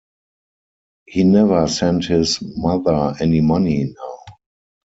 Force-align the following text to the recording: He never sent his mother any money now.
He 1.05 1.23
never 1.23 1.67
sent 1.67 2.05
his 2.05 2.39
mother 2.41 3.13
any 3.19 3.39
money 3.41 3.83
now. 3.83 4.19